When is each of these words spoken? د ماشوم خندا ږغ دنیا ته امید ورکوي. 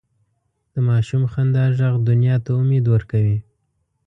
د 0.73 0.75
ماشوم 0.87 1.23
خندا 1.31 1.65
ږغ 1.77 1.93
دنیا 2.09 2.35
ته 2.45 2.51
امید 2.61 2.85
ورکوي. 2.93 3.37